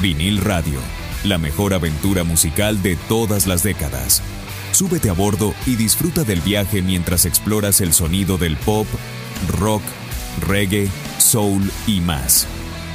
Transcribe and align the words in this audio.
Vinil 0.00 0.38
Radio, 0.38 0.80
la 1.24 1.36
mejor 1.36 1.74
aventura 1.74 2.24
musical 2.24 2.82
de 2.82 2.96
todas 3.08 3.46
las 3.46 3.62
décadas. 3.62 4.22
Súbete 4.72 5.10
a 5.10 5.12
bordo 5.12 5.54
y 5.66 5.76
disfruta 5.76 6.24
del 6.24 6.40
viaje 6.40 6.80
mientras 6.80 7.26
exploras 7.26 7.82
el 7.82 7.92
sonido 7.92 8.38
del 8.38 8.56
pop, 8.56 8.86
rock, 9.58 9.82
reggae, 10.46 10.88
soul 11.18 11.70
y 11.86 12.00
más. 12.00 12.46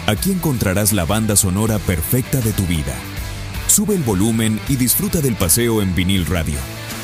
Aquí 0.07 0.31
encontrarás 0.31 0.94
la 0.94 1.05
banda 1.05 1.36
sonora 1.36 1.78
perfecta 1.78 2.41
de 2.41 2.53
tu 2.53 2.63
vida. 2.65 2.96
Sube 3.67 3.94
el 3.94 4.01
volumen 4.01 4.60
y 4.67 4.76
disfruta 4.76 5.22
del 5.22 5.35
paseo 5.35 5.83
en 5.83 5.94
vinil 5.94 6.26
radio. 6.26 6.58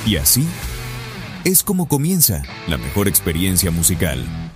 Y 0.08 0.16
así 0.16 0.48
es 1.44 1.64
como 1.64 1.88
comienza 1.88 2.42
la 2.68 2.78
mejor 2.78 3.08
experiencia 3.08 3.70
musical. 3.70 4.51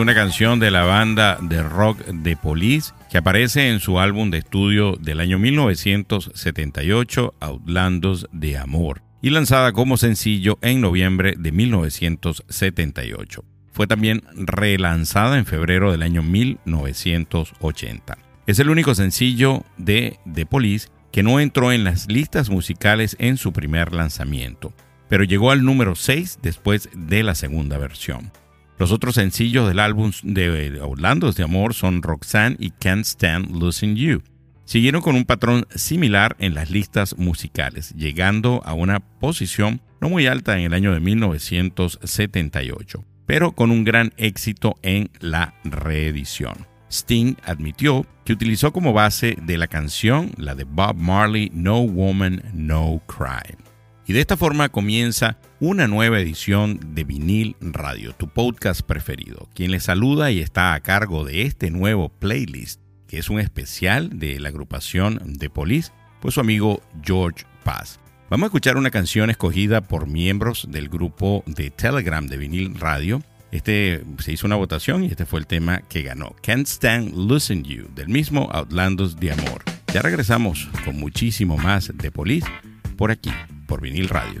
Una 0.00 0.14
canción 0.14 0.60
de 0.60 0.70
la 0.70 0.84
banda 0.84 1.38
de 1.40 1.62
rock 1.62 2.00
The 2.22 2.36
Police 2.36 2.92
que 3.10 3.18
aparece 3.18 3.68
en 3.68 3.80
su 3.80 3.98
álbum 3.98 4.30
de 4.30 4.38
estudio 4.38 4.96
del 5.00 5.20
año 5.20 5.38
1978, 5.38 7.34
Outlandos 7.40 8.28
de 8.32 8.56
Amor, 8.58 9.02
y 9.20 9.30
lanzada 9.30 9.72
como 9.72 9.96
sencillo 9.96 10.58
en 10.62 10.80
noviembre 10.80 11.34
de 11.36 11.52
1978. 11.52 13.44
Fue 13.72 13.86
también 13.86 14.22
relanzada 14.34 15.38
en 15.38 15.46
febrero 15.46 15.90
del 15.90 16.02
año 16.02 16.22
1980. 16.22 18.18
Es 18.46 18.58
el 18.58 18.70
único 18.70 18.94
sencillo 18.94 19.64
de 19.76 20.18
The 20.32 20.46
Police 20.46 20.88
que 21.10 21.22
no 21.22 21.40
entró 21.40 21.72
en 21.72 21.84
las 21.84 22.08
listas 22.08 22.50
musicales 22.50 23.16
en 23.18 23.36
su 23.36 23.52
primer 23.52 23.92
lanzamiento, 23.92 24.72
pero 25.08 25.24
llegó 25.24 25.50
al 25.50 25.64
número 25.64 25.94
6 25.94 26.38
después 26.42 26.88
de 26.94 27.22
la 27.22 27.34
segunda 27.34 27.78
versión. 27.78 28.30
Los 28.78 28.92
otros 28.92 29.16
sencillos 29.16 29.66
del 29.66 29.80
álbum 29.80 30.12
de 30.22 30.80
Orlando 30.80 31.32
de 31.32 31.42
Amor 31.42 31.74
son 31.74 32.00
Roxanne 32.00 32.54
y 32.60 32.70
Can't 32.70 33.04
Stand 33.04 33.60
Losing 33.60 33.96
You. 33.96 34.22
Siguieron 34.64 35.02
con 35.02 35.16
un 35.16 35.24
patrón 35.24 35.66
similar 35.74 36.36
en 36.38 36.54
las 36.54 36.70
listas 36.70 37.18
musicales, 37.18 37.92
llegando 37.96 38.62
a 38.64 38.74
una 38.74 39.00
posición 39.00 39.80
no 40.00 40.08
muy 40.08 40.28
alta 40.28 40.56
en 40.56 40.66
el 40.66 40.74
año 40.74 40.92
de 40.92 41.00
1978, 41.00 43.04
pero 43.26 43.50
con 43.52 43.72
un 43.72 43.82
gran 43.82 44.12
éxito 44.16 44.76
en 44.82 45.10
la 45.18 45.54
reedición. 45.64 46.68
Sting 46.88 47.34
admitió 47.44 48.06
que 48.24 48.32
utilizó 48.32 48.72
como 48.72 48.92
base 48.92 49.36
de 49.42 49.58
la 49.58 49.66
canción 49.66 50.30
la 50.36 50.54
de 50.54 50.62
Bob 50.64 50.94
Marley 50.94 51.50
No 51.52 51.80
Woman, 51.80 52.44
No 52.54 53.02
Crime. 53.06 53.67
Y 54.08 54.14
de 54.14 54.20
esta 54.20 54.38
forma 54.38 54.70
comienza 54.70 55.36
una 55.60 55.86
nueva 55.86 56.18
edición 56.18 56.80
de 56.94 57.04
Vinil 57.04 57.56
Radio, 57.60 58.14
tu 58.14 58.26
podcast 58.26 58.80
preferido. 58.80 59.50
Quien 59.54 59.70
le 59.70 59.80
saluda 59.80 60.30
y 60.30 60.40
está 60.40 60.72
a 60.72 60.80
cargo 60.80 61.26
de 61.26 61.42
este 61.42 61.70
nuevo 61.70 62.08
playlist, 62.08 62.80
que 63.06 63.18
es 63.18 63.28
un 63.28 63.38
especial 63.38 64.18
de 64.18 64.40
la 64.40 64.48
agrupación 64.48 65.20
de 65.26 65.50
Police, 65.50 65.92
pues 66.22 66.32
su 66.32 66.40
amigo 66.40 66.80
George 67.04 67.44
Paz. 67.64 68.00
Vamos 68.30 68.44
a 68.44 68.46
escuchar 68.46 68.78
una 68.78 68.90
canción 68.90 69.28
escogida 69.28 69.82
por 69.82 70.06
miembros 70.06 70.66
del 70.70 70.88
grupo 70.88 71.44
de 71.44 71.68
Telegram 71.68 72.26
de 72.26 72.38
Vinil 72.38 72.80
Radio. 72.80 73.22
Este 73.52 74.02
se 74.20 74.32
hizo 74.32 74.46
una 74.46 74.56
votación 74.56 75.04
y 75.04 75.08
este 75.08 75.26
fue 75.26 75.40
el 75.40 75.46
tema 75.46 75.82
que 75.82 76.00
ganó. 76.00 76.34
Can't 76.42 76.66
Stand 76.66 77.14
Losing 77.14 77.62
You, 77.62 77.90
del 77.94 78.08
mismo 78.08 78.48
Outlandos 78.52 79.20
de 79.20 79.32
Amor. 79.32 79.64
Ya 79.92 80.00
regresamos 80.00 80.66
con 80.86 80.96
muchísimo 80.96 81.58
más 81.58 81.92
de 81.94 82.10
Police 82.10 82.48
por 82.96 83.10
aquí, 83.10 83.30
por 83.68 83.82
vinil 83.82 84.08
radio. 84.08 84.40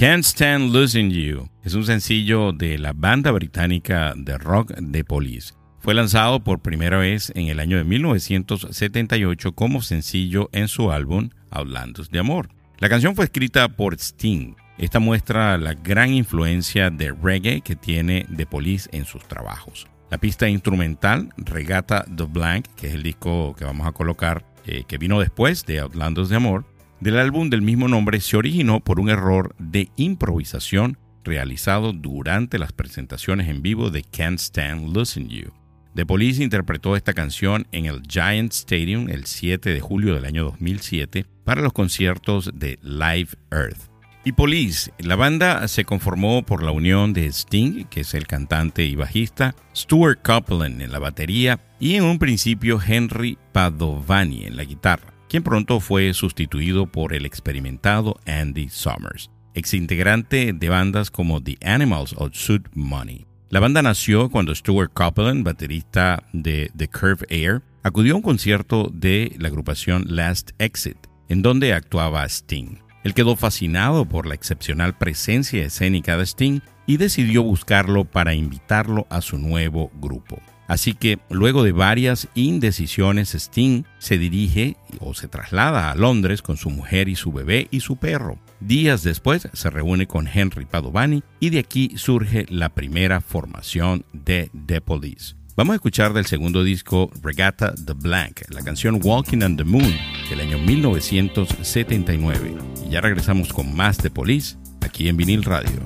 Can't 0.00 0.24
Stand 0.24 0.72
Losing 0.72 1.10
You 1.10 1.50
es 1.62 1.74
un 1.74 1.84
sencillo 1.84 2.52
de 2.52 2.78
la 2.78 2.94
banda 2.94 3.32
británica 3.32 4.14
de 4.16 4.38
rock 4.38 4.72
The 4.92 5.04
Police. 5.04 5.52
Fue 5.80 5.92
lanzado 5.92 6.42
por 6.42 6.60
primera 6.60 6.96
vez 6.96 7.30
en 7.36 7.48
el 7.48 7.60
año 7.60 7.76
de 7.76 7.84
1978 7.84 9.52
como 9.52 9.82
sencillo 9.82 10.48
en 10.52 10.68
su 10.68 10.90
álbum 10.90 11.28
Outlandos 11.50 12.08
de 12.08 12.18
Amor. 12.18 12.48
La 12.78 12.88
canción 12.88 13.14
fue 13.14 13.26
escrita 13.26 13.68
por 13.68 13.92
Sting. 13.92 14.54
Esta 14.78 15.00
muestra 15.00 15.58
la 15.58 15.74
gran 15.74 16.14
influencia 16.14 16.88
de 16.88 17.12
reggae 17.12 17.60
que 17.60 17.76
tiene 17.76 18.26
The 18.34 18.46
Police 18.46 18.88
en 18.92 19.04
sus 19.04 19.28
trabajos. 19.28 19.86
La 20.08 20.16
pista 20.16 20.48
instrumental 20.48 21.28
Regata 21.36 22.06
the 22.16 22.24
Blank, 22.24 22.68
que 22.68 22.86
es 22.86 22.94
el 22.94 23.02
disco 23.02 23.54
que 23.54 23.66
vamos 23.66 23.86
a 23.86 23.92
colocar, 23.92 24.46
eh, 24.64 24.84
que 24.88 24.96
vino 24.96 25.20
después 25.20 25.66
de 25.66 25.80
Outlandos 25.80 26.30
de 26.30 26.36
Amor, 26.36 26.64
del 27.00 27.18
álbum 27.18 27.48
del 27.48 27.62
mismo 27.62 27.88
nombre 27.88 28.20
se 28.20 28.36
originó 28.36 28.80
por 28.80 29.00
un 29.00 29.08
error 29.08 29.54
de 29.58 29.88
improvisación 29.96 30.98
realizado 31.24 31.92
durante 31.92 32.58
las 32.58 32.72
presentaciones 32.72 33.48
en 33.48 33.62
vivo 33.62 33.90
de 33.90 34.02
Can't 34.02 34.38
Stand 34.38 34.94
Losing 34.94 35.28
You. 35.28 35.52
The 35.94 36.06
Police 36.06 36.42
interpretó 36.42 36.96
esta 36.96 37.14
canción 37.14 37.66
en 37.72 37.86
el 37.86 38.02
Giant 38.02 38.52
Stadium 38.52 39.08
el 39.08 39.26
7 39.26 39.70
de 39.70 39.80
julio 39.80 40.14
del 40.14 40.24
año 40.24 40.44
2007 40.44 41.26
para 41.44 41.62
los 41.62 41.72
conciertos 41.72 42.50
de 42.54 42.78
Live 42.82 43.30
Earth. 43.50 43.90
Y 44.22 44.32
Police, 44.32 44.92
la 44.98 45.16
banda 45.16 45.66
se 45.66 45.86
conformó 45.86 46.42
por 46.44 46.62
la 46.62 46.70
unión 46.70 47.14
de 47.14 47.26
Sting, 47.26 47.86
que 47.86 48.00
es 48.00 48.12
el 48.12 48.26
cantante 48.26 48.84
y 48.84 48.94
bajista, 48.94 49.54
Stuart 49.74 50.20
Copeland 50.22 50.82
en 50.82 50.92
la 50.92 50.98
batería 50.98 51.58
y 51.80 51.94
en 51.94 52.04
un 52.04 52.18
principio 52.18 52.78
Henry 52.86 53.38
Padovani 53.52 54.44
en 54.44 54.56
la 54.56 54.64
guitarra 54.64 55.09
quien 55.30 55.44
pronto 55.44 55.78
fue 55.78 56.12
sustituido 56.12 56.86
por 56.86 57.14
el 57.14 57.24
experimentado 57.24 58.18
Andy 58.26 58.68
Summers, 58.68 59.30
exintegrante 59.54 60.52
de 60.52 60.68
bandas 60.68 61.12
como 61.12 61.40
The 61.40 61.56
Animals 61.64 62.16
o 62.18 62.30
Suit 62.32 62.66
Money. 62.74 63.26
La 63.48 63.60
banda 63.60 63.80
nació 63.80 64.28
cuando 64.28 64.52
Stuart 64.52 64.90
Copeland, 64.92 65.44
baterista 65.44 66.24
de 66.32 66.72
The 66.76 66.88
Curve 66.88 67.26
Air, 67.28 67.62
acudió 67.84 68.14
a 68.14 68.16
un 68.16 68.22
concierto 68.22 68.90
de 68.92 69.36
la 69.38 69.46
agrupación 69.46 70.04
Last 70.08 70.50
Exit, 70.58 70.98
en 71.28 71.42
donde 71.42 71.74
actuaba 71.74 72.24
Sting. 72.24 72.78
Él 73.04 73.14
quedó 73.14 73.36
fascinado 73.36 74.06
por 74.06 74.26
la 74.26 74.34
excepcional 74.34 74.98
presencia 74.98 75.64
escénica 75.64 76.16
de 76.16 76.26
Sting 76.26 76.60
y 76.86 76.96
decidió 76.96 77.44
buscarlo 77.44 78.04
para 78.04 78.34
invitarlo 78.34 79.06
a 79.10 79.20
su 79.20 79.38
nuevo 79.38 79.92
grupo. 79.94 80.42
Así 80.70 80.94
que 80.94 81.18
luego 81.30 81.64
de 81.64 81.72
varias 81.72 82.28
indecisiones, 82.36 83.34
Sting 83.34 83.82
se 83.98 84.18
dirige 84.18 84.76
o 85.00 85.14
se 85.14 85.26
traslada 85.26 85.90
a 85.90 85.96
Londres 85.96 86.42
con 86.42 86.56
su 86.56 86.70
mujer 86.70 87.08
y 87.08 87.16
su 87.16 87.32
bebé 87.32 87.66
y 87.72 87.80
su 87.80 87.96
perro. 87.96 88.38
Días 88.60 89.02
después 89.02 89.48
se 89.52 89.68
reúne 89.68 90.06
con 90.06 90.28
Henry 90.32 90.66
Padovani 90.66 91.24
y 91.40 91.50
de 91.50 91.58
aquí 91.58 91.94
surge 91.96 92.46
la 92.50 92.68
primera 92.68 93.20
formación 93.20 94.04
de 94.12 94.48
The 94.66 94.80
Police. 94.80 95.34
Vamos 95.56 95.72
a 95.72 95.74
escuchar 95.74 96.12
del 96.12 96.26
segundo 96.26 96.62
disco 96.62 97.10
Regatta 97.20 97.74
the 97.74 97.94
Blank, 97.94 98.42
la 98.50 98.62
canción 98.62 99.00
Walking 99.02 99.42
on 99.42 99.56
the 99.56 99.64
Moon 99.64 99.92
del 100.30 100.38
año 100.38 100.58
1979. 100.58 102.54
Y 102.86 102.90
ya 102.90 103.00
regresamos 103.00 103.52
con 103.52 103.74
más 103.74 103.98
The 103.98 104.10
Police 104.10 104.56
aquí 104.82 105.08
en 105.08 105.16
Vinil 105.16 105.42
Radio. 105.42 105.80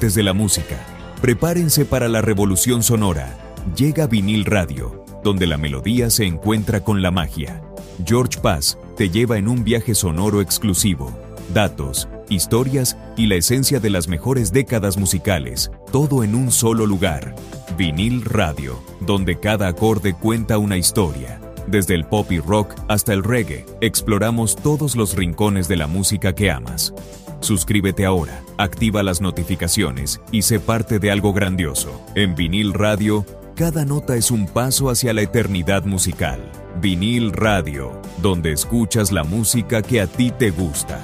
De 0.00 0.22
la 0.22 0.32
música, 0.32 0.78
prepárense 1.20 1.84
para 1.84 2.08
la 2.08 2.22
revolución 2.22 2.82
sonora. 2.82 3.36
Llega 3.76 4.06
Vinil 4.06 4.46
Radio, 4.46 5.04
donde 5.22 5.46
la 5.46 5.58
melodía 5.58 6.08
se 6.08 6.24
encuentra 6.24 6.82
con 6.82 7.02
la 7.02 7.10
magia. 7.10 7.60
George 8.06 8.40
Paz 8.40 8.78
te 8.96 9.10
lleva 9.10 9.36
en 9.36 9.46
un 9.46 9.62
viaje 9.62 9.94
sonoro 9.94 10.40
exclusivo. 10.40 11.12
Datos, 11.52 12.08
historias 12.30 12.96
y 13.18 13.26
la 13.26 13.34
esencia 13.34 13.78
de 13.78 13.90
las 13.90 14.08
mejores 14.08 14.52
décadas 14.52 14.96
musicales, 14.96 15.70
todo 15.92 16.24
en 16.24 16.34
un 16.34 16.50
solo 16.50 16.86
lugar. 16.86 17.34
Vinil 17.76 18.24
Radio, 18.24 18.82
donde 19.02 19.38
cada 19.38 19.68
acorde 19.68 20.14
cuenta 20.14 20.56
una 20.56 20.78
historia. 20.78 21.42
Desde 21.68 21.94
el 21.94 22.06
pop 22.06 22.32
y 22.32 22.40
rock 22.40 22.74
hasta 22.88 23.12
el 23.12 23.22
reggae, 23.22 23.66
exploramos 23.82 24.56
todos 24.56 24.96
los 24.96 25.14
rincones 25.14 25.68
de 25.68 25.76
la 25.76 25.86
música 25.86 26.34
que 26.34 26.50
amas. 26.50 26.94
Suscríbete 27.40 28.04
ahora, 28.04 28.42
activa 28.58 29.02
las 29.02 29.20
notificaciones 29.22 30.20
y 30.30 30.42
sé 30.42 30.60
parte 30.60 30.98
de 30.98 31.10
algo 31.10 31.32
grandioso. 31.32 32.04
En 32.14 32.34
vinil 32.34 32.74
radio, 32.74 33.24
cada 33.56 33.84
nota 33.84 34.14
es 34.16 34.30
un 34.30 34.46
paso 34.46 34.90
hacia 34.90 35.14
la 35.14 35.22
eternidad 35.22 35.84
musical. 35.84 36.40
Vinil 36.80 37.32
radio, 37.32 38.00
donde 38.22 38.52
escuchas 38.52 39.10
la 39.10 39.24
música 39.24 39.82
que 39.82 40.00
a 40.02 40.06
ti 40.06 40.30
te 40.30 40.50
gusta. 40.50 41.02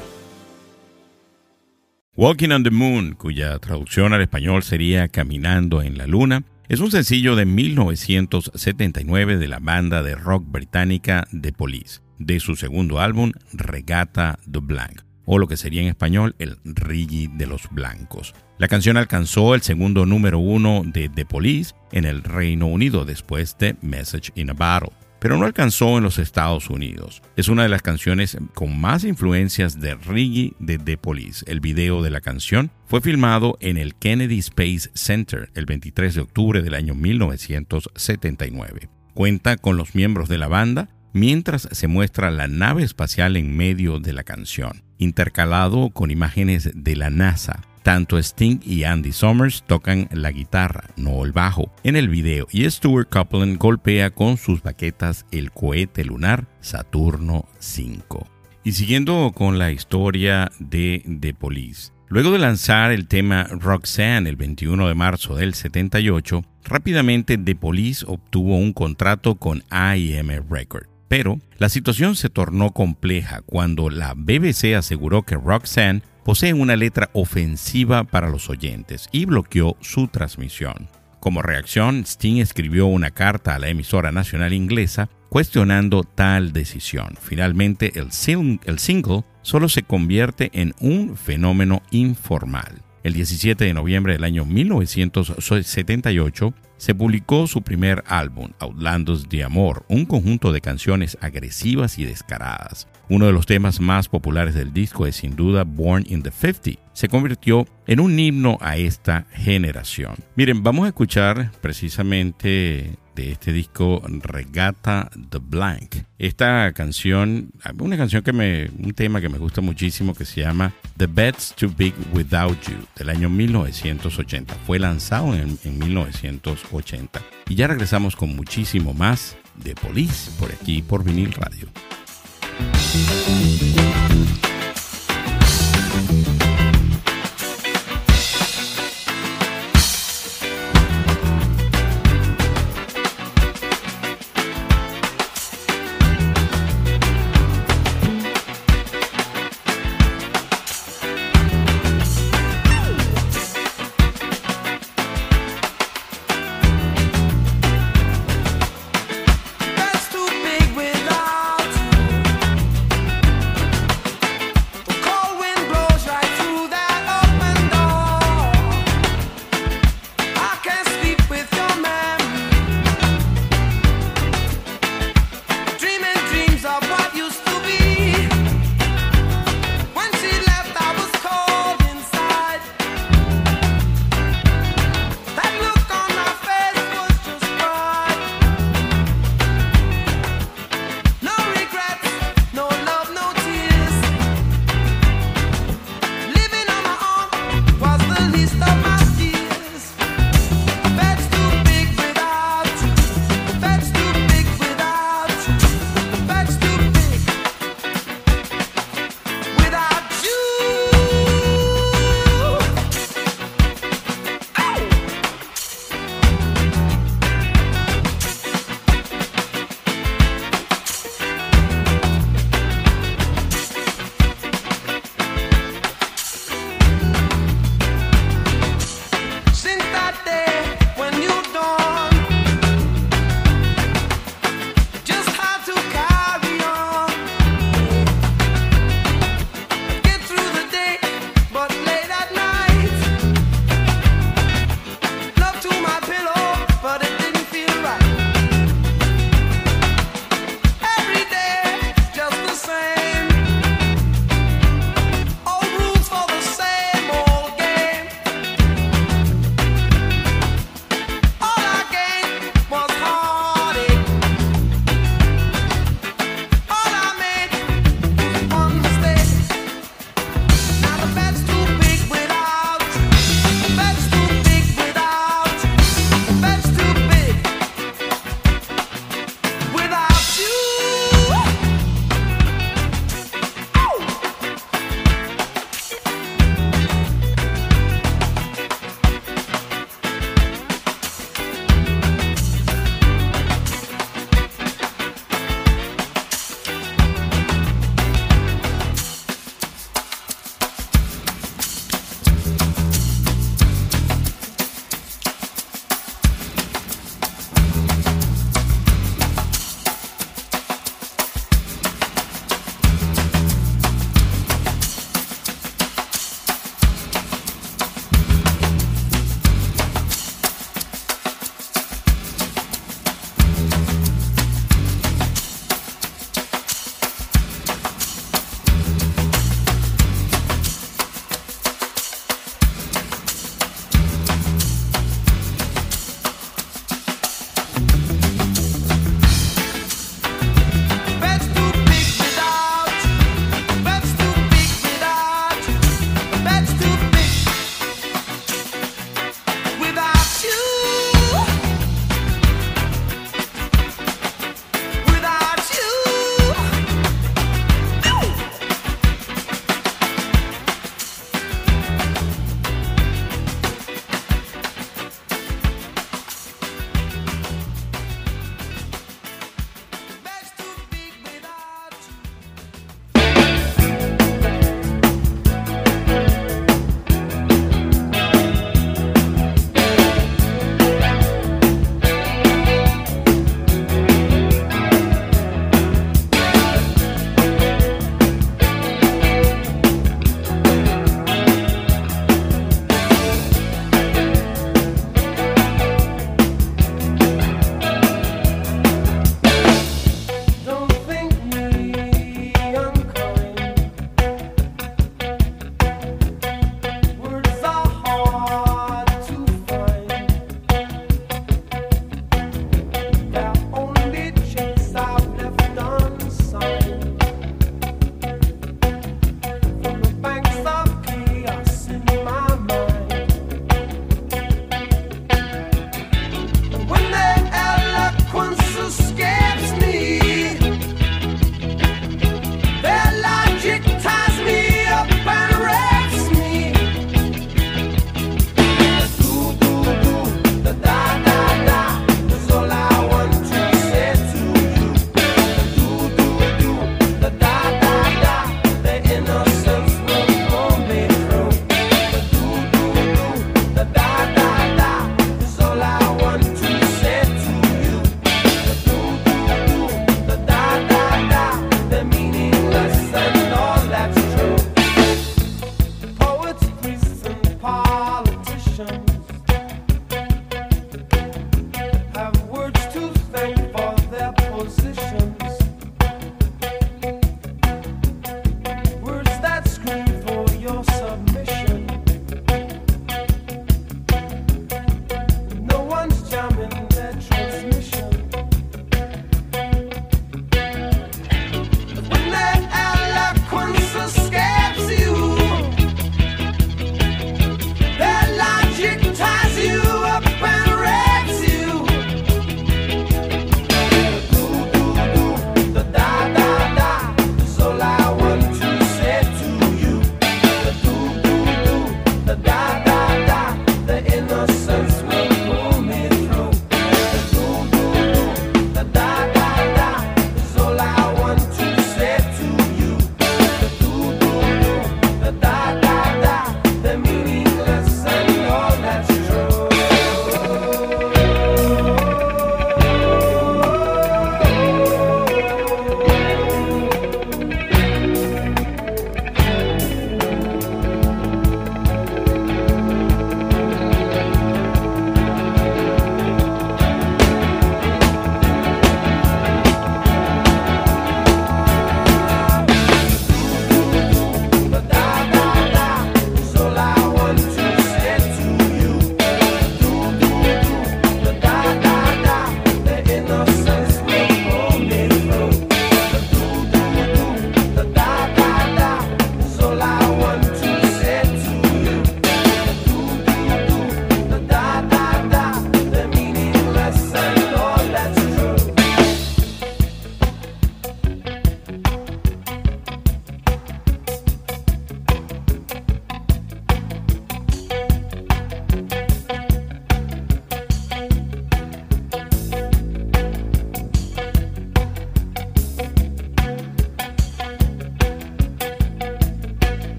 Walking 2.15 2.51
on 2.51 2.63
the 2.63 2.71
Moon, 2.71 3.15
cuya 3.15 3.59
traducción 3.59 4.13
al 4.13 4.23
español 4.23 4.63
sería 4.63 5.09
Caminando 5.09 5.83
en 5.83 5.99
la 5.99 6.07
Luna, 6.07 6.45
es 6.69 6.81
un 6.81 6.91
sencillo 6.91 7.37
de 7.37 7.47
1979 7.47 9.39
de 9.39 9.49
la 9.49 9.59
banda 9.59 10.03
de 10.03 10.15
rock 10.15 10.45
británica 10.47 11.27
The 11.39 11.53
Police, 11.53 12.01
de 12.19 12.41
su 12.41 12.57
segundo 12.57 13.01
álbum 13.01 13.33
Regata 13.53 14.39
the 14.51 14.61
Blank 14.61 15.06
o 15.27 15.39
lo 15.39 15.49
que 15.49 15.59
sería 15.59 15.83
en 15.83 15.89
español 15.89 16.35
el 16.39 16.57
Rigi 16.65 17.27
de 17.27 17.47
los 17.47 17.69
Blancos. 17.71 18.35
La 18.59 18.69
canción 18.69 18.97
alcanzó 18.97 19.55
el 19.55 19.61
segundo 19.61 20.07
número 20.07 20.39
uno 20.39 20.83
de 20.87 21.11
The 21.11 21.27
Police 21.27 21.75
en 21.93 22.07
el 22.07 22.23
Reino 22.23 22.67
Unido 22.67 23.05
después 23.05 23.59
de 23.59 23.77
Message 23.83 24.33
in 24.35 24.49
a 24.49 24.55
Bottle, 24.55 24.93
pero 25.21 25.37
no 25.37 25.45
alcanzó 25.45 25.99
en 25.99 26.05
los 26.05 26.19
Estados 26.19 26.71
Unidos. 26.71 27.23
Es 27.37 27.49
una 27.49 27.65
de 27.65 27.69
las 27.69 27.83
canciones 27.83 28.39
con 28.55 28.81
más 28.81 29.05
influencias 29.05 29.79
de 29.81 29.95
Rigi 29.95 30.55
de 30.59 30.79
The 30.79 30.97
Police. 30.97 31.45
El 31.49 31.61
video 31.61 32.03
de 32.03 32.11
la 32.11 32.21
canción 32.21 32.71
fue 32.87 33.01
filmado 33.01 33.59
en 33.61 33.77
el 33.77 33.95
Kennedy 33.95 34.39
Space 34.39 34.91
Center 34.95 35.51
el 35.55 35.67
23 35.67 36.15
de 36.15 36.21
octubre 36.21 36.63
del 36.63 36.75
año 36.75 36.95
1979. 36.95 38.89
Cuenta 39.15 39.57
con 39.57 39.77
los 39.77 39.95
miembros 39.95 40.29
de 40.29 40.39
la 40.39 40.49
banda 40.49 40.89
mientras 41.17 41.69
se 41.73 41.89
muestra 41.89 42.31
la 42.31 42.47
nave 42.47 42.85
espacial 42.85 43.37
en 43.37 43.57
medio 43.57 43.99
de 43.99 44.13
la 44.13 44.23
canción, 44.23 44.83
intercalado 44.99 45.91
con 45.91 46.11
imágenes 46.11 46.71
de 46.75 46.95
la 46.95 47.11
NASA. 47.11 47.63
Tanto 47.83 48.19
Sting 48.19 48.59
y 48.65 48.85
Andy 48.85 49.13
Summers 49.13 49.65
tocan 49.67 50.09
la 50.13 50.31
guitarra, 50.31 50.91
no 50.97 51.25
el 51.25 51.33
bajo, 51.33 51.73
en 51.85 51.97
el 51.97 52.09
video 52.09 52.47
y 52.51 52.69
Stuart 52.69 53.09
Copeland 53.09 53.59
golpea 53.59 54.11
con 54.11 54.37
sus 54.37 54.63
baquetas 54.63 55.25
el 55.31 55.53
cohete 55.53 56.05
lunar 56.05 56.49
Saturno 56.61 57.49
5. 57.61 58.27
Y 58.65 58.73
siguiendo 58.73 59.33
con 59.35 59.59
la 59.59 59.71
historia 59.71 60.51
de 60.59 61.03
The 61.21 61.33
Police, 61.33 61.93
Luego 62.09 62.31
de 62.31 62.39
lanzar 62.39 62.93
el 62.93 63.09
tema 63.09 63.49
Roxanne 63.51 64.31
el 64.31 64.37
21 64.37 64.87
de 64.87 64.95
marzo 64.95 65.35
del 65.35 65.55
78, 65.55 66.45
rápidamente 66.63 67.37
The 67.37 67.57
Police 67.57 68.05
obtuvo 68.07 68.57
un 68.59 68.73
contrato 68.73 69.35
con 69.35 69.65
IM 69.73 70.31
Records. 70.49 70.96
Pero 71.09 71.39
la 71.59 71.69
situación 71.69 72.17
se 72.17 72.31
tornó 72.31 72.73
compleja 72.73 73.43
cuando 73.43 73.91
la 73.91 74.15
BBC 74.15 74.75
aseguró 74.77 75.23
que 75.23 75.37
Roxanne 75.37 76.03
posee 76.25 76.53
una 76.53 76.75
letra 76.75 77.11
ofensiva 77.13 78.05
para 78.05 78.29
los 78.29 78.51
oyentes 78.51 79.09
y 79.13 79.27
bloqueó 79.27 79.77
su 79.81 80.09
transmisión. 80.09 80.89
Como 81.21 81.43
reacción, 81.43 82.05
Sting 82.05 82.39
escribió 82.39 82.87
una 82.87 83.11
carta 83.11 83.55
a 83.55 83.59
la 83.59 83.69
emisora 83.69 84.13
nacional 84.13 84.53
inglesa 84.53 85.09
cuestionando 85.29 86.03
tal 86.03 86.53
decisión. 86.53 87.17
Finalmente, 87.21 87.93
el, 87.99 88.13
single 88.13 89.25
solo 89.43 89.69
se 89.69 89.83
convierte 89.83 90.51
en 90.53 90.75
un 90.81 91.17
fenómeno 91.17 91.83
informal. 91.91 92.83
El 93.03 93.13
17 93.13 93.65
de 93.65 93.75
noviembre 93.75 94.15
del 94.15 94.25
año 94.25 94.45
1978 94.45 96.55
se 96.77 96.95
publicó 96.95 97.47
su 97.47 97.63
primer 97.63 98.03
álbum, 98.07 98.51
Outlandos 98.59 99.29
de 99.29 99.45
Amor, 99.45 99.85
un 99.89 100.05
conjunto 100.05 100.53
de 100.53 100.61
canciones 100.61 101.17
agresivas 101.21 101.99
y 101.99 102.05
descaradas. 102.05 102.89
Uno 103.09 103.27
de 103.27 103.33
los 103.33 103.47
temas 103.47 103.81
más 103.81 104.09
populares 104.09 104.55
del 104.55 104.73
disco 104.73 105.07
es 105.07 105.17
sin 105.17 105.37
duda 105.37 105.65
Born 105.65 106.05
in 106.09 106.23
the 106.23 106.31
50. 106.31 106.81
Se 106.93 107.09
convirtió 107.09 107.67
en 107.87 108.01
un 108.01 108.19
himno 108.19 108.59
a 108.61 108.77
esta 108.77 109.27
generación. 109.33 110.17
Miren, 110.35 110.63
vamos 110.63 110.87
a 110.87 110.89
escuchar 110.89 111.53
precisamente 111.61 112.97
de 113.17 113.33
este 113.33 113.53
disco 113.53 114.01
Regata 114.07 115.11
the 115.31 115.39
Blank. 115.39 115.97
Esta 116.19 116.73
canción, 116.73 117.51
una 117.79 117.97
canción 117.97 118.23
que 118.23 118.33
me, 118.33 118.71
un 118.79 118.93
tema 118.93 119.21
que 119.21 119.29
me 119.29 119.39
gusta 119.39 119.61
muchísimo 119.61 120.15
que 120.15 120.25
se 120.25 120.43
llama 120.43 120.73
The 120.97 121.07
Bed's 121.07 121.55
Too 121.57 121.73
Big 121.77 121.95
Without 122.13 122.61
You 122.69 122.77
del 122.95 123.09
año 123.09 123.29
1980. 123.29 124.55
Fue 124.67 124.79
lanzado 124.79 125.35
en, 125.35 125.59
en 125.65 125.79
1980. 125.79 127.23
Y 127.49 127.55
ya 127.55 127.67
regresamos 127.67 128.15
con 128.15 128.37
muchísimo 128.37 128.95
más 128.95 129.37
de 129.57 129.75
Police 129.75 130.31
por 130.39 130.53
aquí 130.53 130.83
por 130.83 131.03
Vinil 131.03 131.33
Radio. 131.33 131.69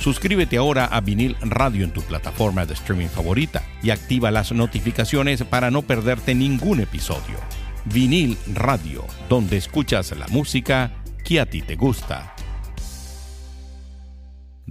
Suscríbete 0.00 0.56
ahora 0.56 0.86
a 0.86 1.00
Vinil 1.02 1.36
Radio 1.42 1.84
en 1.84 1.90
tu 1.90 2.00
plataforma 2.00 2.64
de 2.64 2.72
streaming 2.72 3.08
favorita 3.08 3.62
y 3.82 3.90
activa 3.90 4.30
las 4.30 4.50
notificaciones 4.50 5.44
para 5.44 5.70
no 5.70 5.82
perderte 5.82 6.34
ningún 6.34 6.80
episodio. 6.80 7.36
Vinil 7.84 8.38
Radio, 8.54 9.04
donde 9.28 9.58
escuchas 9.58 10.16
la 10.16 10.26
música 10.28 10.90
que 11.22 11.38
a 11.38 11.44
ti 11.44 11.60
te 11.60 11.76
gusta. 11.76 12.34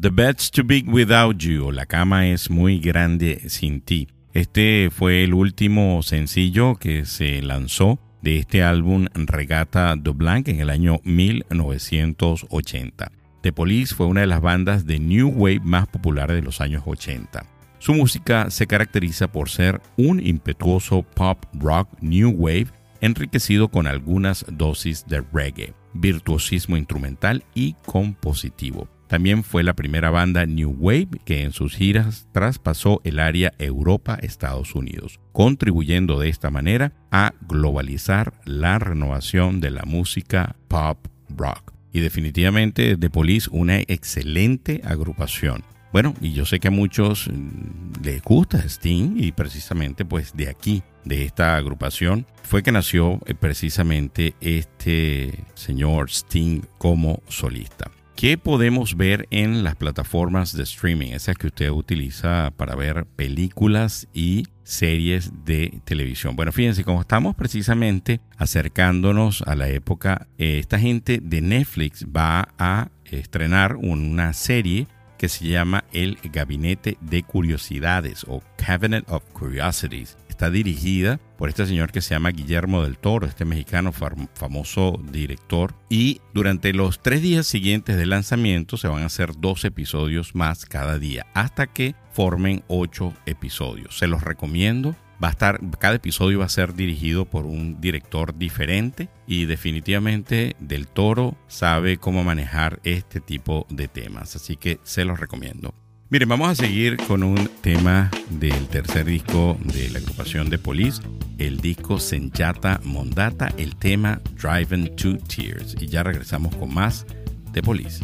The 0.01 0.09
bed's 0.09 0.49
too 0.49 0.63
big 0.63 0.89
without 0.89 1.37
you, 1.37 1.71
la 1.71 1.85
cama 1.85 2.27
es 2.27 2.49
muy 2.49 2.79
grande 2.79 3.47
sin 3.49 3.81
ti. 3.81 4.07
Este 4.33 4.89
fue 4.89 5.23
el 5.23 5.35
último 5.35 6.01
sencillo 6.01 6.73
que 6.73 7.05
se 7.05 7.43
lanzó 7.43 7.99
de 8.23 8.39
este 8.39 8.63
álbum 8.63 9.05
Regata 9.13 9.95
de 9.95 10.09
Blanc 10.09 10.47
en 10.47 10.59
el 10.59 10.71
año 10.71 11.01
1980. 11.03 13.18
The 13.41 13.53
Police 13.53 13.95
fue 13.95 14.05
una 14.05 14.21
de 14.21 14.27
las 14.27 14.41
bandas 14.41 14.85
de 14.85 14.99
New 14.99 15.29
Wave 15.29 15.61
más 15.63 15.87
populares 15.87 16.35
de 16.35 16.41
los 16.41 16.59
años 16.59 16.83
80. 16.85 17.45
Su 17.77 17.93
música 17.93 18.49
se 18.49 18.67
caracteriza 18.67 19.31
por 19.31 19.49
ser 19.49 19.81
un 19.95 20.19
impetuoso 20.25 21.03
pop 21.03 21.45
rock 21.53 21.87
New 22.01 22.31
Wave 22.31 22.67
enriquecido 22.99 23.69
con 23.69 23.87
algunas 23.87 24.45
dosis 24.51 25.05
de 25.07 25.23
reggae, 25.31 25.73
virtuosismo 25.93 26.75
instrumental 26.75 27.45
y 27.55 27.75
compositivo. 27.85 28.89
También 29.07 29.45
fue 29.45 29.63
la 29.63 29.73
primera 29.73 30.09
banda 30.09 30.45
New 30.45 30.75
Wave 30.77 31.07
que 31.23 31.43
en 31.43 31.53
sus 31.53 31.73
giras 31.73 32.27
traspasó 32.33 32.99
el 33.05 33.19
área 33.19 33.53
Europa-Estados 33.57 34.75
Unidos, 34.75 35.21
contribuyendo 35.31 36.19
de 36.19 36.27
esta 36.27 36.51
manera 36.51 36.91
a 37.09 37.33
globalizar 37.47 38.33
la 38.43 38.77
renovación 38.77 39.61
de 39.61 39.71
la 39.71 39.83
música 39.83 40.57
pop 40.67 41.07
rock 41.29 41.78
y 41.91 41.99
definitivamente 41.99 42.97
The 42.97 43.09
Police 43.09 43.49
una 43.51 43.79
excelente 43.79 44.81
agrupación. 44.83 45.63
Bueno, 45.91 46.13
y 46.21 46.33
yo 46.33 46.45
sé 46.45 46.59
que 46.59 46.67
a 46.67 46.71
muchos 46.71 47.27
mm, 47.27 48.03
les 48.03 48.21
gusta 48.21 48.59
Sting 48.59 49.15
y 49.17 49.31
precisamente 49.31 50.05
pues 50.05 50.35
de 50.35 50.49
aquí, 50.49 50.83
de 51.03 51.25
esta 51.25 51.55
agrupación, 51.55 52.27
fue 52.43 52.61
que 52.61 52.71
nació 52.71 53.19
eh, 53.25 53.33
precisamente 53.33 54.35
este 54.39 55.45
señor 55.55 56.09
Sting 56.09 56.61
como 56.77 57.23
solista. 57.27 57.89
¿Qué 58.19 58.37
podemos 58.37 58.97
ver 58.97 59.29
en 59.31 59.63
las 59.63 59.77
plataformas 59.77 60.51
de 60.51 60.63
streaming? 60.63 61.13
Esas 61.13 61.37
que 61.37 61.47
usted 61.47 61.69
utiliza 61.69 62.51
para 62.57 62.75
ver 62.75 63.05
películas 63.05 64.09
y 64.13 64.43
series 64.63 65.45
de 65.45 65.79
televisión. 65.85 66.35
Bueno, 66.35 66.51
fíjense, 66.51 66.83
como 66.83 66.99
estamos 66.99 67.33
precisamente 67.37 68.19
acercándonos 68.35 69.41
a 69.43 69.55
la 69.55 69.69
época, 69.69 70.27
eh, 70.37 70.59
esta 70.59 70.77
gente 70.77 71.21
de 71.23 71.39
Netflix 71.39 72.07
va 72.13 72.49
a 72.57 72.89
estrenar 73.05 73.77
una 73.77 74.33
serie 74.33 74.87
que 75.17 75.29
se 75.29 75.47
llama 75.47 75.85
El 75.93 76.17
Gabinete 76.21 76.97
de 76.99 77.23
Curiosidades 77.23 78.25
o 78.27 78.43
Cabinet 78.57 79.09
of 79.09 79.23
Curiosities 79.31 80.17
está 80.39 80.49
dirigida 80.49 81.19
por 81.37 81.49
este 81.49 81.65
señor 81.65 81.91
que 81.91 81.99
se 81.99 82.15
llama 82.15 82.31
Guillermo 82.31 82.81
del 82.81 82.97
Toro, 82.97 83.27
este 83.27 83.43
mexicano 83.43 83.91
famoso 83.91 84.97
director. 85.11 85.75
Y 85.89 86.21
durante 86.33 86.71
los 86.71 87.01
tres 87.01 87.21
días 87.21 87.45
siguientes 87.45 87.97
del 87.97 88.11
lanzamiento 88.11 88.77
se 88.77 88.87
van 88.87 89.03
a 89.03 89.07
hacer 89.07 89.33
dos 89.37 89.65
episodios 89.65 90.35
más 90.35 90.65
cada 90.65 90.97
día, 90.97 91.25
hasta 91.33 91.67
que 91.67 91.93
formen 92.13 92.63
ocho 92.69 93.13
episodios. 93.25 93.97
Se 93.97 94.07
los 94.07 94.23
recomiendo. 94.23 94.95
Va 95.21 95.27
a 95.27 95.31
estar, 95.31 95.59
cada 95.77 95.95
episodio 95.95 96.39
va 96.39 96.45
a 96.45 96.49
ser 96.49 96.73
dirigido 96.73 97.25
por 97.25 97.45
un 97.45 97.81
director 97.81 98.37
diferente 98.37 99.09
y 99.27 99.43
definitivamente 99.43 100.55
Del 100.59 100.87
Toro 100.87 101.35
sabe 101.49 101.97
cómo 101.97 102.23
manejar 102.23 102.79
este 102.85 103.19
tipo 103.19 103.67
de 103.69 103.89
temas, 103.89 104.37
así 104.37 104.55
que 104.55 104.79
se 104.83 105.03
los 105.03 105.19
recomiendo. 105.19 105.73
Miren, 106.11 106.27
vamos 106.27 106.49
a 106.49 106.55
seguir 106.55 106.97
con 106.97 107.21
un 107.21 107.47
tema 107.61 108.09
del 108.31 108.67
tercer 108.69 109.05
disco 109.05 109.59
de 109.63 109.91
la 109.91 109.99
agrupación 109.99 110.49
de 110.49 110.57
Police, 110.57 111.03
el 111.37 111.61
disco 111.61 111.99
Senjata 111.99 112.81
Mondata, 112.83 113.53
el 113.57 113.75
tema 113.75 114.19
Driving 114.41 114.95
to 114.95 115.17
Tears. 115.17 115.75
Y 115.79 115.85
ya 115.85 116.01
regresamos 116.01 116.55
con 116.55 116.73
más 116.73 117.05
de 117.53 117.61
Police. 117.61 118.03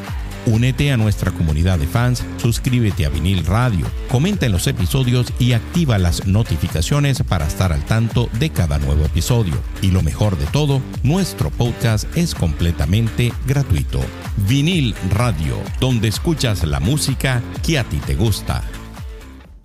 Únete 0.45 0.91
a 0.91 0.97
nuestra 0.97 1.31
comunidad 1.31 1.77
de 1.77 1.85
fans, 1.85 2.25
suscríbete 2.37 3.05
a 3.05 3.09
Vinil 3.09 3.45
Radio, 3.45 3.85
comenta 4.09 4.47
en 4.47 4.51
los 4.51 4.65
episodios 4.65 5.31
y 5.37 5.53
activa 5.53 5.99
las 5.99 6.25
notificaciones 6.25 7.21
para 7.21 7.45
estar 7.45 7.71
al 7.71 7.85
tanto 7.85 8.27
de 8.39 8.49
cada 8.49 8.79
nuevo 8.79 9.05
episodio. 9.05 9.53
Y 9.83 9.91
lo 9.91 10.01
mejor 10.01 10.37
de 10.39 10.47
todo, 10.47 10.81
nuestro 11.03 11.51
podcast 11.51 12.05
es 12.17 12.33
completamente 12.33 13.31
gratuito. 13.45 13.99
Vinil 14.47 14.95
Radio, 15.11 15.57
donde 15.79 16.07
escuchas 16.07 16.63
la 16.63 16.79
música 16.79 17.43
que 17.63 17.77
a 17.77 17.83
ti 17.83 17.97
te 17.97 18.15
gusta. 18.15 18.63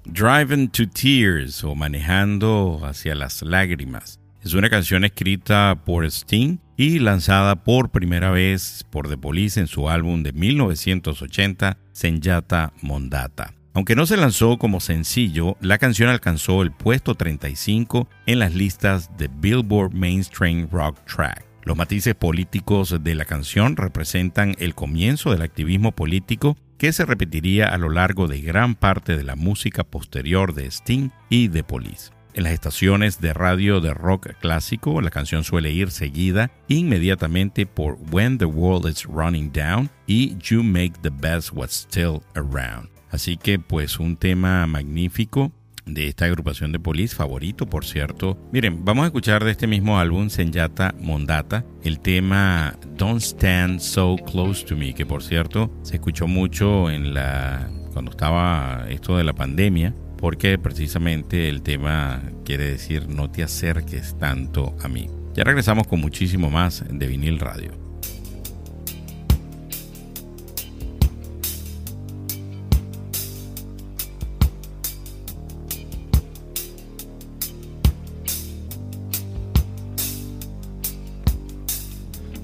Driving 0.05 0.69
to 0.69 0.89
Tears 0.89 1.65
o 1.65 1.75
Manejando 1.75 2.81
hacia 2.85 3.15
las 3.15 3.41
lágrimas. 3.41 4.21
Es 4.45 4.53
una 4.53 4.69
canción 4.69 5.05
escrita 5.05 5.83
por 5.85 6.05
Sting 6.05 6.59
y 6.77 6.99
lanzada 6.99 7.57
por 7.57 7.91
primera 7.91 8.31
vez 8.31 8.85
por 8.91 9.09
The 9.09 9.17
Police 9.17 9.61
en 9.61 9.67
su 9.67 9.89
álbum 9.89 10.23
de 10.23 10.33
1980, 10.33 11.79
Senyata 11.93 12.73
Mondata. 12.83 13.55
Aunque 13.77 13.95
no 13.95 14.07
se 14.07 14.17
lanzó 14.17 14.57
como 14.57 14.81
sencillo, 14.81 15.57
la 15.61 15.77
canción 15.77 16.09
alcanzó 16.09 16.63
el 16.63 16.73
puesto 16.73 17.15
35 17.15 18.09
en 18.25 18.39
las 18.39 18.55
listas 18.55 19.11
de 19.19 19.29
Billboard 19.29 19.93
Mainstream 19.93 20.69
Rock 20.71 20.99
Track. 21.05 21.45
Los 21.63 21.77
matices 21.77 22.15
políticos 22.15 22.97
de 23.03 23.15
la 23.15 23.25
canción 23.25 23.77
representan 23.77 24.55
el 24.59 24.75
comienzo 24.75 25.31
del 25.31 25.43
activismo 25.43 25.93
político 25.93 26.57
que 26.79 26.93
se 26.93 27.05
repetiría 27.05 27.67
a 27.67 27.77
lo 27.77 27.91
largo 27.91 28.29
de 28.29 28.41
gran 28.41 28.77
parte 28.77 29.17
de 29.17 29.25
la 29.25 29.37
música 29.37 29.85
posterior 29.85 30.55
de 30.55 30.67
Sting 30.67 31.11
y 31.29 31.49
The 31.49 31.65
Police. 31.65 32.16
En 32.37 32.43
las 32.43 32.53
estaciones 32.53 33.19
de 33.23 33.33
radio 33.33 33.81
de 33.81 33.95
rock 33.95 34.35
clásico, 34.39 35.01
la 35.01 35.09
canción 35.09 35.43
suele 35.43 35.73
ir 35.73 35.91
seguida 35.91 36.51
inmediatamente 36.69 37.65
por 37.65 37.97
When 38.13 38.37
the 38.37 38.45
World 38.45 38.91
is 38.91 39.07
Running 39.07 39.51
Down 39.53 39.89
y 40.07 40.37
You 40.37 40.63
Make 40.63 40.93
the 41.01 41.09
Best 41.09 41.53
What's 41.55 41.87
Still 41.91 42.21
Around. 42.35 42.91
Así 43.11 43.39
que 43.39 43.59
pues 43.59 43.99
un 43.99 44.19
tema 44.19 44.67
magnífico 44.67 45.51
de 45.87 46.09
esta 46.09 46.27
agrupación 46.27 46.73
de 46.73 46.79
Police, 46.79 47.17
favorito 47.17 47.65
por 47.65 47.87
cierto. 47.87 48.39
Miren, 48.53 48.85
vamos 48.85 49.05
a 49.05 49.07
escuchar 49.07 49.43
de 49.43 49.53
este 49.53 49.67
mismo 49.67 49.99
álbum, 49.99 50.29
Senyata 50.29 50.95
Mondata, 51.01 51.65
el 51.85 52.01
tema 52.01 52.77
Don't 52.99 53.23
Stand 53.23 53.81
So 53.81 54.17
Close 54.31 54.67
to 54.67 54.77
Me, 54.77 54.93
que 54.93 55.07
por 55.07 55.23
cierto 55.23 55.73
se 55.81 55.95
escuchó 55.95 56.27
mucho 56.27 56.91
en 56.91 57.15
la 57.15 57.71
cuando 57.95 58.11
estaba 58.11 58.85
esto 58.91 59.17
de 59.17 59.25
la 59.25 59.33
pandemia 59.33 59.95
porque 60.19 60.59
precisamente 60.59 61.49
el 61.49 61.63
tema 61.63 62.23
quiere 62.45 62.71
decir 62.71 63.09
no 63.09 63.31
te 63.31 63.43
acerques 63.43 64.17
tanto 64.19 64.75
a 64.83 64.89
mí. 64.89 65.09
Ya 65.35 65.45
regresamos 65.45 65.87
con 65.87 66.01
muchísimo 66.01 66.51
más 66.51 66.85
de 66.89 67.07
vinil 67.07 67.39
radio. 67.39 67.73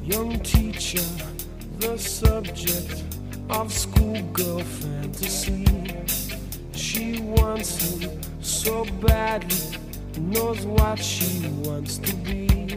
Young 0.04 0.42
teacher, 0.42 1.00
the 1.78 1.96
subject 1.96 3.02
of 3.48 3.72
schoolgirl 3.72 4.62
fantasy. 4.62 5.64
She 6.92 7.18
wants 7.22 7.80
him 7.80 8.20
so 8.42 8.84
badly, 9.00 9.78
knows 10.18 10.66
what 10.66 10.98
she 10.98 11.48
wants 11.64 11.96
to 11.96 12.14
be. 12.16 12.76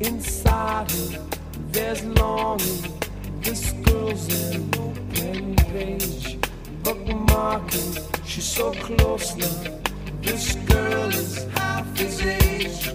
Inside 0.00 0.90
her, 0.90 1.26
there's 1.70 2.02
longing. 2.02 2.98
This 3.42 3.72
girl's 3.84 4.26
an 4.54 4.70
open 4.78 5.54
page, 5.56 6.38
bookmarking. 6.82 8.26
She's 8.26 8.44
so 8.46 8.72
close 8.72 9.36
now. 9.36 9.78
This 10.22 10.54
girl 10.54 11.10
is 11.10 11.44
half 11.52 11.94
his 11.98 12.22
age. 12.22 12.94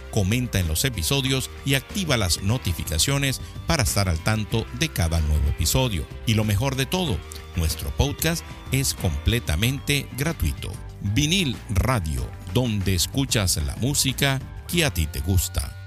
comenta 0.11 0.59
en 0.59 0.67
los 0.67 0.85
episodios 0.85 1.49
y 1.65 1.73
activa 1.73 2.17
las 2.17 2.43
notificaciones 2.43 3.41
para 3.65 3.83
estar 3.83 4.09
al 4.09 4.19
tanto 4.19 4.65
de 4.79 4.89
cada 4.89 5.19
nuevo 5.21 5.47
episodio. 5.49 6.05
Y 6.27 6.35
lo 6.35 6.43
mejor 6.43 6.75
de 6.75 6.85
todo, 6.85 7.17
nuestro 7.55 7.89
podcast 7.91 8.45
es 8.71 8.93
completamente 8.93 10.07
gratuito. 10.17 10.71
Vinil 11.01 11.55
Radio, 11.69 12.29
donde 12.53 12.93
escuchas 12.93 13.57
la 13.65 13.75
música 13.77 14.39
que 14.67 14.85
a 14.85 14.93
ti 14.93 15.07
te 15.07 15.19
gusta. 15.21 15.77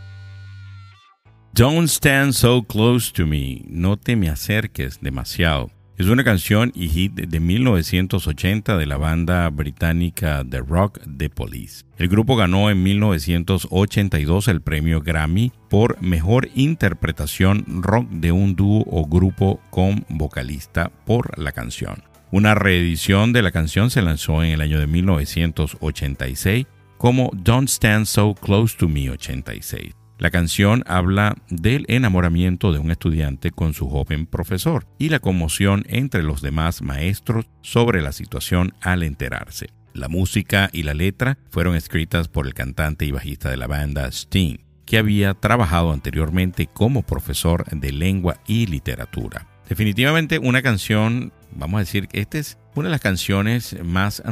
Don't 1.53 1.89
stand 1.89 2.33
so 2.33 2.64
close 2.64 3.12
to 3.12 3.27
me, 3.27 3.62
no 3.68 3.97
te 3.97 4.16
me 4.16 4.29
acerques 4.29 5.01
demasiado. 5.01 5.70
Es 5.97 6.09
una 6.09 6.24
canción 6.24 6.72
y 6.74 6.88
hit 6.88 7.12
de 7.14 7.38
1980 7.38 8.76
de 8.76 8.84
la 8.84 8.97
banda 8.97 9.49
británica 9.51 10.45
The 10.49 10.59
Rock 10.59 10.99
The 11.16 11.30
Police. 11.30 11.84
El 11.99 12.09
grupo 12.09 12.34
ganó 12.34 12.68
en 12.68 12.82
1982 12.82 14.49
el 14.49 14.61
premio 14.61 15.01
Grammy 15.03 15.53
por 15.70 16.03
mejor 16.03 16.49
interpretación 16.57 17.64
rock 17.80 18.09
de 18.11 18.32
un 18.32 18.57
dúo 18.57 18.84
o 18.90 19.07
grupo 19.07 19.61
con 19.70 20.05
vocalista 20.09 20.90
por 21.07 21.38
la 21.38 21.53
canción. 21.53 22.03
Una 22.32 22.57
reedición 22.57 23.32
de 23.32 23.42
la 23.42 23.53
canción 23.53 23.90
se 23.90 24.03
lanzó 24.03 24.42
en 24.42 24.51
el 24.51 24.62
año 24.62 24.80
de 24.80 24.88
1986 24.88 26.66
como 26.99 27.30
Don't 27.34 27.68
Stand 27.68 28.07
So 28.07 28.34
Close 28.34 28.76
to 28.76 28.88
Me 28.88 29.11
86. 29.11 29.95
La 30.18 30.30
canción 30.30 30.84
habla 30.86 31.36
del 31.50 31.86
enamoramiento 31.88 32.72
de 32.72 32.78
un 32.78 32.92
estudiante 32.92 33.50
con 33.50 33.74
su 33.74 33.88
joven 33.88 34.26
profesor 34.26 34.86
y 34.96 35.08
la 35.08 35.18
conmoción 35.18 35.84
entre 35.88 36.22
los 36.22 36.40
demás 36.40 36.82
maestros 36.82 37.46
sobre 37.62 38.00
la 38.00 38.12
situación 38.12 38.74
al 38.80 39.02
enterarse. 39.02 39.70
La 39.92 40.08
música 40.08 40.70
y 40.72 40.84
la 40.84 40.94
letra 40.94 41.38
fueron 41.50 41.74
escritas 41.74 42.28
por 42.28 42.46
el 42.46 42.54
cantante 42.54 43.04
y 43.04 43.10
bajista 43.10 43.50
de 43.50 43.56
la 43.56 43.66
banda 43.66 44.06
Sting, 44.06 44.58
que 44.86 44.98
había 44.98 45.34
trabajado 45.34 45.92
anteriormente 45.92 46.68
como 46.68 47.02
profesor 47.02 47.64
de 47.70 47.92
lengua 47.92 48.36
y 48.46 48.66
literatura. 48.66 49.48
Definitivamente 49.68 50.38
una 50.38 50.62
canción, 50.62 51.32
vamos 51.52 51.78
a 51.78 51.80
decir 51.80 52.08
esta 52.12 52.38
es 52.38 52.58
una 52.76 52.88
de 52.88 52.92
las 52.92 53.00
canciones 53.00 53.76
más 53.82 54.22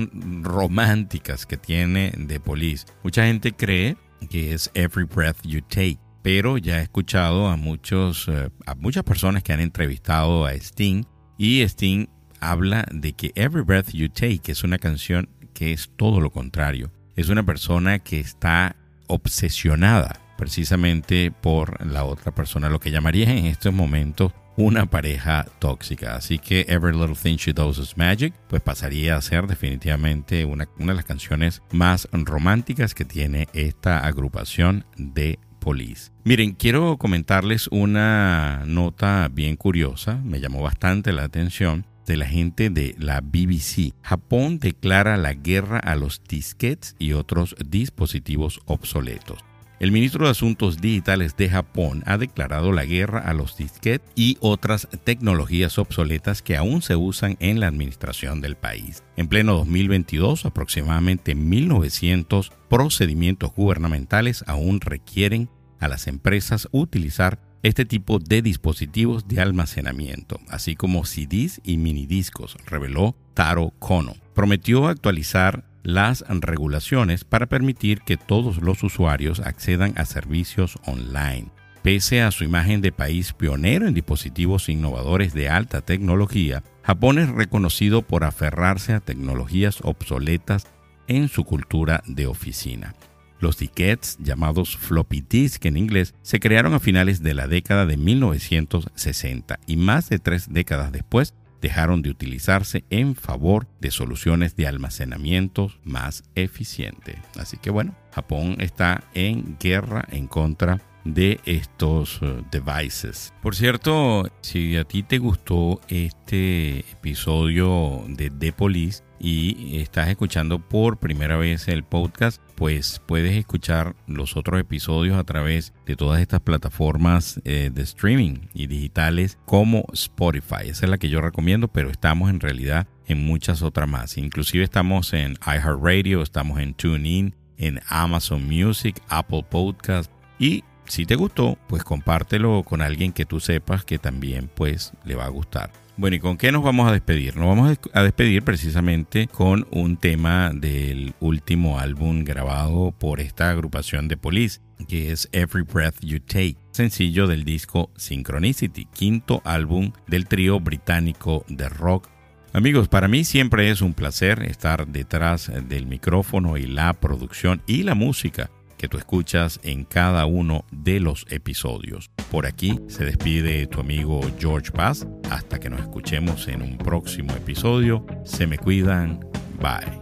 románticas 0.43 1.47
que 1.47 1.57
tiene 1.57 2.13
The 2.27 2.39
Police. 2.39 2.87
Mucha 3.03 3.25
gente 3.27 3.53
cree 3.53 3.97
que 4.29 4.53
es 4.53 4.71
Every 4.75 5.05
Breath 5.05 5.43
You 5.45 5.61
Take. 5.63 5.99
Pero 6.23 6.57
ya 6.59 6.79
he 6.79 6.83
escuchado 6.83 7.49
a, 7.49 7.57
muchos, 7.57 8.29
eh, 8.29 8.49
a 8.67 8.75
muchas 8.75 9.03
personas 9.03 9.43
que 9.43 9.53
han 9.53 9.61
entrevistado 9.61 10.47
a 10.47 10.55
Sting 10.55 11.05
y 11.37 11.63
Sting 11.63 12.07
habla 12.41 12.87
de 12.93 13.13
que 13.13 13.33
Every 13.35 13.63
Breath 13.63 13.91
You 13.93 14.09
Take 14.09 14.53
es 14.53 14.63
una 14.63 14.79
canción 14.79 15.29
que 15.55 15.73
es 15.73 15.91
todo 15.97 16.21
lo 16.21 16.31
contrario. 16.31 16.93
Es 17.17 17.29
una 17.29 17.45
persona 17.45 17.99
que 17.99 18.21
está 18.21 18.77
obsesionada 19.07 20.21
precisamente 20.37 21.31
por 21.31 21.85
la 21.87 22.05
otra 22.05 22.35
persona, 22.35 22.69
lo 22.69 22.81
que 22.81 22.91
llamaría 22.91 23.31
en 23.31 23.47
estos 23.47 23.73
momentos 23.73 24.33
una 24.57 24.87
pareja 24.87 25.47
tóxica. 25.59 26.17
Así 26.17 26.39
que 26.39 26.67
Every 26.69 26.97
Little 26.97 27.17
Thing 27.17 27.37
She 27.37 27.53
Does 27.53 27.79
Is 27.79 27.97
Magic, 27.97 28.35
pues 28.49 28.63
pasaría 28.63 29.17
a 29.17 29.23
ser 29.23 29.47
definitivamente 29.47 30.45
una, 30.45 30.69
una 30.79 30.93
de 30.93 30.97
las 30.97 31.05
canciones 31.05 31.63
más 31.73 32.09
románticas 32.13 32.95
que 32.95 33.05
tiene 33.05 33.49
esta 33.53 34.07
agrupación 34.07 34.85
de 34.97 35.39
Police. 35.59 36.11
Miren, 36.25 36.53
quiero 36.53 36.97
comentarles 36.99 37.69
una 37.69 38.65
nota 38.67 39.29
bien 39.33 39.57
curiosa, 39.57 40.17
me 40.25 40.41
llamó 40.41 40.63
bastante 40.63 41.13
la 41.13 41.23
atención 41.23 41.87
de 42.07 42.17
la 42.17 42.27
gente 42.27 42.69
de 42.69 42.97
la 42.99 43.21
BBC. 43.21 43.95
Japón 44.03 44.59
declara 44.59 45.17
la 45.17 45.35
guerra 45.35 45.79
a 45.79 45.95
los 45.95 46.23
disquets 46.29 46.97
y 46.99 47.13
otros 47.13 47.55
dispositivos 47.65 48.61
obsoletos. 48.67 49.39
El 49.83 49.91
ministro 49.91 50.27
de 50.27 50.31
Asuntos 50.31 50.81
Digitales 50.81 51.37
de 51.37 51.51
Japón 51.51 52.05
ha 52.07 52.17
declarado 52.17 52.71
la 52.71 52.85
guerra 52.85 53.19
a 53.19 53.35
los 53.35 53.57
disquetes 53.57 54.09
y 54.15 54.39
otras 54.39 54.87
tecnologías 55.03 55.77
obsoletas 55.77 56.41
que 56.41 56.57
aún 56.57 56.83
se 56.83 56.95
usan 56.95 57.37
en 57.41 57.59
la 57.59 57.67
administración 57.67 58.41
del 58.41 58.55
país. 58.55 59.03
En 59.17 59.27
pleno 59.27 59.55
2022, 59.55 60.47
aproximadamente 60.47 61.35
1.900 61.35 62.53
procedimientos 62.69 63.53
gubernamentales 63.57 64.45
aún 64.47 64.81
requieren 64.81 65.51
a 65.81 65.89
las 65.89 66.07
empresas 66.07 66.69
utilizar 66.71 67.41
este 67.65 67.85
tipo 67.85 68.21
de 68.21 68.41
dispositivos 68.41 69.27
de 69.27 69.41
almacenamiento, 69.41 70.39
así 70.49 70.77
como 70.77 71.05
CDs 71.05 71.61
y 71.65 71.77
minidiscos, 71.79 72.57
reveló 72.67 73.17
Taro 73.35 73.73
Kono. 73.81 74.15
Prometió 74.33 74.87
actualizar 74.87 75.65
las 75.83 76.25
regulaciones 76.29 77.25
para 77.25 77.47
permitir 77.47 78.01
que 78.03 78.17
todos 78.17 78.59
los 78.63 78.83
usuarios 78.83 79.41
accedan 79.41 79.93
a 79.97 80.05
servicios 80.05 80.79
online. 80.87 81.51
Pese 81.83 82.23
a 82.23 82.31
su 82.31 82.45
imagen 82.45 82.81
de 82.81 82.93
país 82.93 83.33
pionero 83.33 83.89
en 83.89 83.95
dispositivos 83.95 84.69
innovadores 84.69 85.35
de 85.35 85.49
alta 85.49 85.81
tecnología, 85.81 86.63
Japón 86.83 87.19
es 87.19 87.29
reconocido 87.29 88.03
por 88.03 88.23
aferrarse 88.23 88.93
a 88.93 89.01
tecnologías 89.01 89.81
obsoletas 89.83 90.67
en 91.09 91.29
su 91.29 91.45
cultura 91.45 92.03
de 92.07 92.27
oficina. 92.29 92.95
Los 93.41 93.57
tickets, 93.57 94.19
llamados 94.21 94.77
floppy 94.77 95.25
disk 95.29 95.65
en 95.67 95.77
inglés, 95.77 96.15
se 96.23 96.39
crearon 96.39 96.75
a 96.75 96.79
finales 96.79 97.25
de 97.25 97.35
la 97.35 97.49
década 97.49 97.87
de 97.87 97.97
1960 97.97 99.59
y 99.67 99.77
más 99.77 100.09
de 100.09 100.21
tres 100.21 100.53
décadas 100.53 100.93
después 100.93 101.35
dejaron 101.63 102.03
de 102.03 102.11
utilizarse 102.11 102.85
en 102.91 103.15
favor 103.15 103.67
de 103.81 103.91
soluciones 103.91 104.57
de 104.57 104.67
almacenamiento 104.67 105.73
más 105.85 106.25
eficientes. 106.35 107.17
Así 107.39 107.57
que 107.57 107.71
bueno, 107.71 107.95
Japón 108.13 108.57
está 108.59 109.05
en 109.15 109.57
guerra 109.59 110.05
en 110.11 110.27
contra 110.27 110.83
de 111.05 111.41
estos 111.45 112.21
uh, 112.23 112.45
devices. 112.51 113.33
Por 113.43 113.55
cierto, 113.57 114.25
si 114.41 114.77
a 114.77 114.85
ti 114.85 115.03
te 115.03 115.19
gustó 115.19 115.81
este 115.89 116.81
episodio 116.81 118.05
de 118.09 118.31
The 118.31 118.53
Police, 118.53 119.03
y 119.23 119.79
estás 119.79 120.09
escuchando 120.09 120.59
por 120.59 120.99
primera 120.99 121.37
vez 121.37 121.69
el 121.69 121.85
podcast, 121.85 122.43
pues 122.57 123.01
puedes 123.07 123.37
escuchar 123.37 123.95
los 124.09 124.37
otros 124.37 124.61
episodios 124.61 125.17
a 125.17 125.23
través 125.23 125.73
de 125.87 125.95
todas 125.95 126.21
estas 126.21 126.41
plataformas 126.41 127.41
eh, 127.45 127.71
de 127.73 127.83
streaming 127.83 128.49
y 128.53 128.67
digitales 128.67 129.39
como 129.47 129.85
Spotify. 129.93 130.65
Esa 130.67 130.87
es 130.87 130.91
la 130.91 130.99
que 130.99 131.09
yo 131.09 131.21
recomiendo, 131.21 131.69
pero 131.69 131.89
estamos 131.89 132.31
en 132.31 132.41
realidad 132.41 132.89
en 133.07 133.25
muchas 133.25 133.63
otras 133.63 133.89
más. 133.89 134.19
Inclusive 134.19 134.65
estamos 134.65 135.13
en 135.13 135.39
iHeartRadio, 135.47 136.21
estamos 136.21 136.59
en 136.59 136.75
TuneIn, 136.75 137.37
en 137.59 137.81
Amazon 137.87 138.45
Music, 138.45 139.01
Apple 139.09 139.47
Podcast 139.49 140.11
y 140.41 140.65
si 140.87 141.07
te 141.07 141.15
gustó, 141.15 141.57
pues 141.69 141.85
compártelo 141.85 142.65
con 142.65 142.83
alguien 142.83 143.13
que 143.13 143.25
tú 143.25 143.39
sepas 143.39 143.85
que 143.85 144.01
también 144.01 144.51
pues 144.53 144.93
le 145.05 145.15
va 145.15 145.27
a 145.27 145.29
gustar. 145.29 145.71
Bueno, 145.99 146.17
¿y 146.17 146.21
con 146.21 146.39
qué 146.39 146.51
nos 146.53 146.63
vamos 146.63 146.89
a 146.89 146.93
despedir? 146.93 147.37
Nos 147.37 147.47
vamos 147.47 147.79
a 147.93 148.03
despedir 148.03 148.43
precisamente 148.43 149.27
con 149.27 149.67
un 149.71 149.99
tema 149.99 150.51
del 150.55 151.13
último 151.21 151.79
álbum 151.79 152.25
grabado 152.25 152.93
por 152.93 153.21
esta 153.21 153.51
agrupación 153.51 154.09
de 154.09 154.17
Police, 154.17 154.61
que 154.89 155.13
es 155.13 155.29
Every 155.33 155.65
Breath 155.65 155.97
You 156.01 156.21
Take, 156.21 156.57
sencillo 156.71 157.27
del 157.27 157.45
disco 157.45 157.91
Synchronicity, 157.97 158.87
quinto 158.87 159.43
álbum 159.45 159.93
del 160.07 160.27
trío 160.27 160.61
británico 160.61 161.45
de 161.49 161.69
rock. 161.69 162.09
Amigos, 162.55 162.89
para 162.89 163.07
mí 163.07 163.23
siempre 163.25 163.71
es 163.71 163.83
un 163.83 163.93
placer 163.93 164.43
estar 164.45 164.87
detrás 164.87 165.53
del 165.69 165.87
micrófono 165.87 166.57
y 166.57 166.65
la 166.65 166.95
producción 166.95 167.63
y 167.67 167.83
la 167.83 167.95
música 167.95 168.51
que 168.83 168.89
tú 168.89 168.99
escuchas 168.99 169.61
en 169.63 169.85
cada 169.85 170.27
uno 170.27 170.65
de 170.73 170.99
los 170.99 171.25
episodios. 171.31 172.11
Por 172.33 172.47
aquí 172.47 172.81
se 172.89 173.05
despide 173.05 173.69
tu 173.69 173.79
amigo 173.79 174.21
George 174.41 174.73
Paz. 174.73 175.07
Hasta 175.31 175.61
que 175.61 175.71
nos 175.71 175.81
escuchemos 175.81 176.49
en 176.49 176.63
un 176.63 176.79
próximo 176.79 177.33
episodio. 177.33 178.05
Se 178.25 178.49
me 178.49 178.59
cuidan. 178.59 179.21
Bye. 179.61 180.02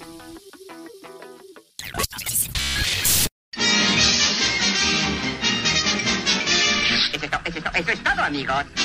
Eso 8.41 8.49
es, 8.49 8.49
todo, 8.49 8.59
amigos. 8.59 8.80